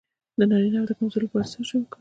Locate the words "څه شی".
1.51-1.75